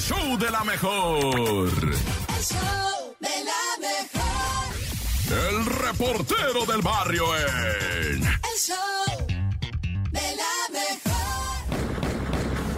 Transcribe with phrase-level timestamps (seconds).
[0.00, 1.28] show de la mejor.
[1.28, 4.66] El show de la mejor.
[5.48, 8.22] El reportero del barrio en.
[8.22, 9.26] El show
[10.10, 11.20] de la mejor.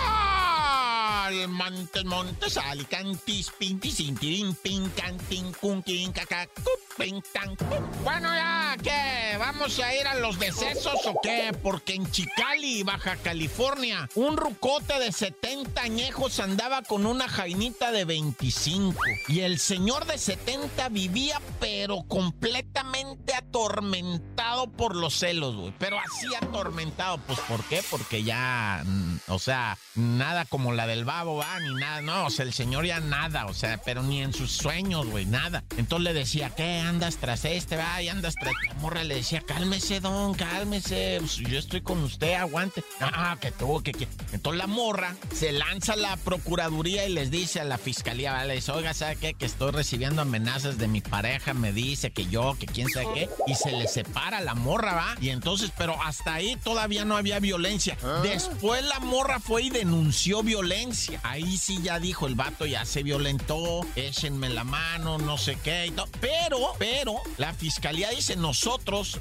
[0.00, 6.83] Al Montes, Montes, Alicantis, Pintis, Intirin, Pincantin, Kunkin, Caca, Pin, tan, cu.
[6.96, 9.36] Bueno, ya, ¿qué?
[9.38, 11.52] ¿Vamos a ir a los decesos o qué?
[11.60, 18.04] Porque en Chicali, Baja California, un rucote de 70 añejos andaba con una jainita de
[18.04, 19.00] 25.
[19.28, 25.74] Y el señor de 70 vivía, pero completamente atormentado por los celos, güey.
[25.78, 27.18] Pero así atormentado.
[27.26, 27.82] Pues, ¿por qué?
[27.90, 32.00] Porque ya, mm, o sea, nada como la del babo, va, ni nada.
[32.02, 35.26] No, o sea, el señor ya nada, o sea, pero ni en sus sueños, güey,
[35.26, 35.64] nada.
[35.76, 36.83] Entonces le decía, ¿qué?
[36.84, 38.54] Andas tras este, va, y andas tras.
[38.68, 41.16] La morra le decía, cálmese, don, cálmese.
[41.20, 42.84] pues, yo estoy con usted, aguante.
[43.00, 44.06] Ah, que tú, que, que.
[44.32, 48.48] Entonces la morra se lanza a la procuraduría y les dice a la fiscalía, ¿vale?
[48.48, 49.34] Le dice, oiga, ¿sabe qué?
[49.34, 53.30] Que estoy recibiendo amenazas de mi pareja, me dice que yo, que quién sabe qué.
[53.46, 55.14] Y se le separa la morra, va.
[55.20, 57.96] Y entonces, pero hasta ahí todavía no había violencia.
[58.22, 61.20] Después la morra fue y denunció violencia.
[61.22, 65.86] Ahí sí ya dijo el vato, ya se violentó, échenme la mano, no sé qué
[65.86, 66.08] y todo.
[66.20, 69.20] Pero, pero, la fiscalía dice, nosotros,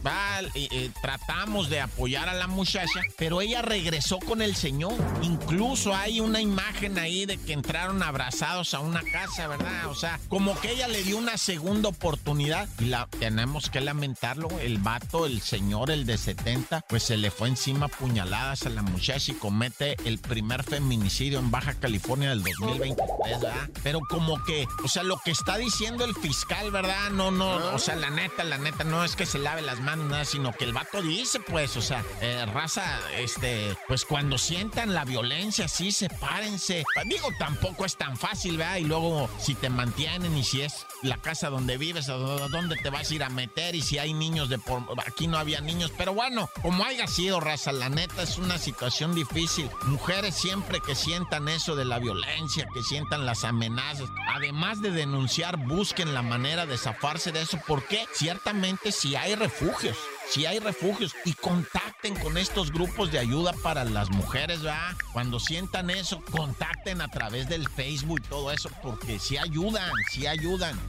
[0.55, 4.93] eh, eh, tratamos de apoyar a la muchacha, pero ella regresó con el señor.
[5.21, 9.87] Incluso hay una imagen ahí de que entraron abrazados a una casa, ¿verdad?
[9.89, 14.47] O sea, como que ella le dio una segunda oportunidad y tenemos que lamentarlo.
[14.59, 18.81] El vato, el señor, el de 70, pues se le fue encima puñaladas a la
[18.81, 23.07] muchacha y comete el primer feminicidio en Baja California del 2023,
[23.41, 23.69] ¿verdad?
[23.83, 27.09] Pero como que, o sea, lo que está diciendo el fiscal, ¿verdad?
[27.11, 30.07] No, no, o sea, la neta, la neta, no es que se lave las manos,
[30.09, 34.93] nada, sino que el vato dice, pues, o sea, eh, raza, este, pues cuando sientan
[34.93, 36.83] la violencia, sí, sepárense.
[37.05, 38.77] Digo, tampoco es tan fácil, ¿verdad?
[38.77, 42.89] Y luego, si te mantienen y si es la casa donde vives, do- dónde te
[42.89, 44.81] vas a ir a meter y si hay niños de por...
[45.05, 49.13] Aquí no había niños, pero bueno, como haya sido, raza, la neta es una situación
[49.15, 49.69] difícil.
[49.85, 55.57] Mujeres siempre que sientan eso de la violencia, que sientan las amenazas, además de denunciar,
[55.57, 59.97] busquen la manera de zafarse de eso, porque ciertamente si hay refugios,
[60.29, 64.93] si hay refugios y contacten con estos grupos de ayuda para las mujeres, ¿verdad?
[65.11, 70.27] Cuando sientan eso, contacten a través del Facebook y todo eso, porque si ayudan, si
[70.27, 70.79] ayudan.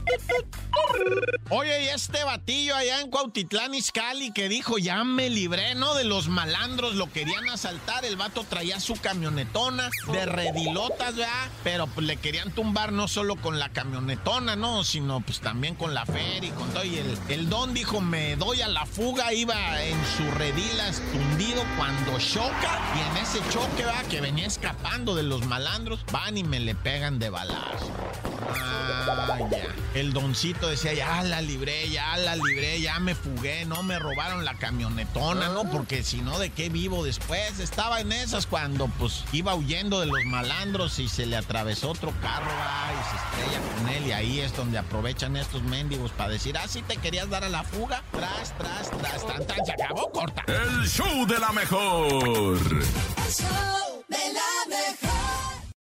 [1.49, 5.93] Oye, y este batillo allá en Cuautitlán, Izcalli, que dijo, ya me libré, ¿no?
[5.93, 11.49] De los malandros, lo querían asaltar, el vato traía su camionetona de redilotas, ¿verdad?
[11.63, 14.83] Pero pues le querían tumbar no solo con la camionetona, ¿no?
[14.83, 16.83] Sino pues también con la feria y con todo.
[16.83, 21.63] Y el, el don dijo, me doy a la fuga, iba en su redilas tundido
[21.77, 22.79] cuando choca.
[22.95, 26.75] Y en ese choque, va, que venía escapando de los malandros, van y me le
[26.75, 27.91] pegan de balazo.
[28.49, 29.67] Ah, ya.
[29.93, 34.43] El doncito decía, ya la libré, ya la libré, ya me fugué, no me robaron
[34.45, 35.63] la camionetona, ¿no?
[35.71, 37.59] Porque si no, ¿de qué vivo después?
[37.59, 42.13] Estaba en esas cuando, pues, iba huyendo de los malandros y se le atravesó otro
[42.21, 43.14] carro, va, y se.
[44.05, 47.49] Y ahí es donde aprovechan estos mendigos para decir, ah, sí te querías dar a
[47.49, 48.03] la fuga.
[48.11, 50.43] Tras, tras, tras, tan, tan, se acabó, corta.
[50.47, 52.57] El show de la mejor.
[52.57, 53.84] El show